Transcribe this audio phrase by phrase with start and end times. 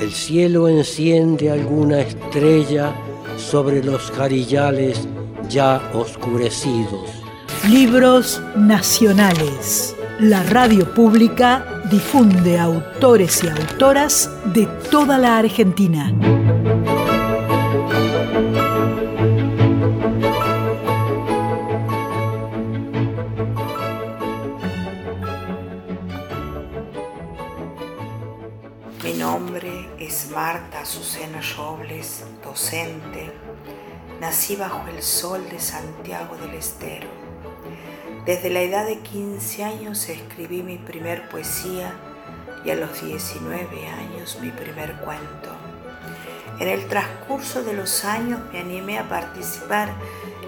[0.00, 2.94] El cielo enciende alguna estrella
[3.36, 5.08] sobre los jarillales
[5.48, 7.10] ya oscurecidos.
[7.68, 9.96] Libros nacionales.
[10.20, 16.12] La radio pública difunde autores y autoras de toda la Argentina.
[29.08, 33.32] Mi nombre es Marta Azucena Robles, docente.
[34.20, 37.08] Nací bajo el sol de Santiago del Estero.
[38.26, 41.94] Desde la edad de 15 años escribí mi primer poesía
[42.66, 45.56] y a los 19 años mi primer cuento.
[46.60, 49.90] En el transcurso de los años me animé a participar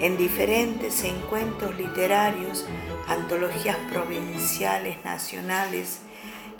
[0.00, 2.66] en diferentes encuentros literarios,
[3.06, 6.00] antologías provinciales, nacionales,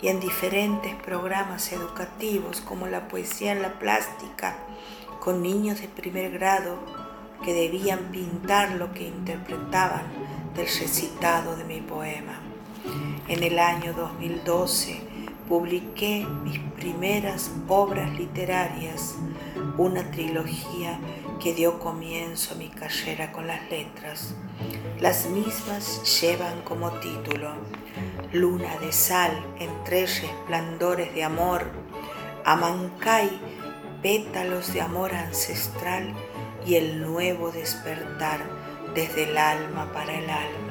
[0.01, 4.57] y en diferentes programas educativos como la poesía en la plástica
[5.19, 6.77] con niños de primer grado
[7.43, 10.03] que debían pintar lo que interpretaban
[10.55, 12.39] del recitado de mi poema.
[13.27, 15.01] En el año 2012
[15.49, 19.15] publiqué mis primeras obras literarias,
[19.77, 20.99] una trilogía
[21.41, 24.35] que dio comienzo a mi carrera con las letras.
[24.99, 27.49] Las mismas llevan como título
[28.31, 31.65] luna de sal en tres resplandores de amor,
[32.45, 33.29] Amancay,
[34.03, 36.13] pétalos de amor ancestral
[36.65, 38.39] y el nuevo despertar
[38.93, 40.68] desde el alma para el alma.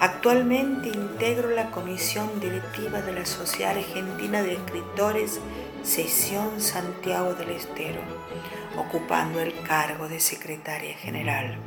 [0.00, 5.40] Actualmente integro la comisión directiva de la Sociedad Argentina de Escritores
[5.82, 8.00] Sesión Santiago del Estero,
[8.76, 11.58] ocupando el cargo de secretaria general.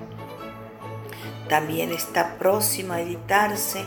[1.50, 3.84] También está próximo a editarse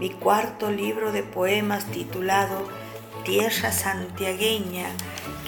[0.00, 2.66] mi cuarto libro de poemas titulado
[3.24, 4.86] Tierra Santiagueña,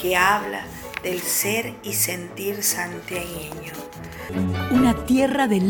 [0.03, 0.67] que habla
[1.03, 3.73] del ser y sentir santiagueño.
[4.71, 5.61] Una tierra de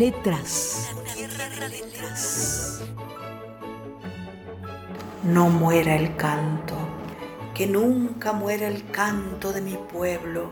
[5.22, 6.76] No muera el canto,
[7.54, 10.50] que nunca muera el canto de mi pueblo,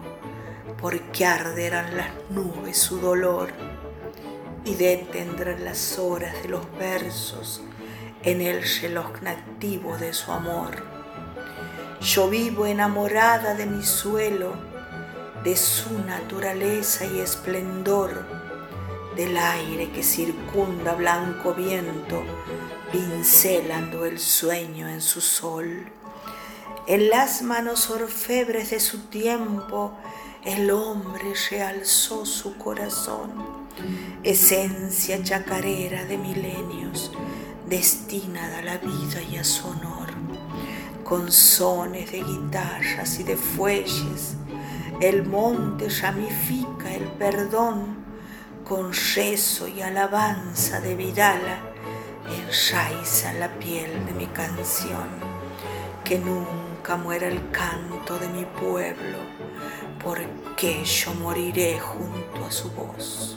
[0.81, 3.51] porque arderán las nubes su dolor
[4.65, 7.63] y detendrán las horas de los versos
[8.23, 10.77] en el reloj nativo de su amor.
[12.01, 14.55] Yo vivo enamorada de mi suelo,
[15.45, 18.42] de su naturaleza y esplendor,
[19.17, 22.23] del aire que circunda blanco viento,
[22.91, 25.87] pincelando el sueño en su sol.
[26.87, 29.93] En las manos orfebres de su tiempo,
[30.45, 33.31] el hombre realzó su corazón,
[34.25, 37.13] esencia chacarera de milenios,
[37.69, 40.09] destinada a la vida y a su honor,
[41.05, 44.35] con sones de guitarras y de fuelles,
[45.01, 47.97] el monte ramifica el perdón,
[48.65, 51.59] con rezo y alabanza de Vidala,
[52.27, 55.09] enraiza la piel de mi canción,
[56.05, 59.19] que nunca muera el canto de mi pueblo,
[60.03, 63.37] porque yo moriré junto a su voz.